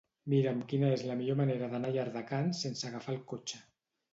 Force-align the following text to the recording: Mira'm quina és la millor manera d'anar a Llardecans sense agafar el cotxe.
Mira'm 0.33 0.61
quina 0.71 0.87
és 0.93 1.03
la 1.09 1.17
millor 1.19 1.37
manera 1.43 1.69
d'anar 1.75 1.91
a 1.93 1.95
Llardecans 1.99 2.63
sense 2.67 2.89
agafar 2.91 3.17
el 3.17 3.21
cotxe. 3.35 3.63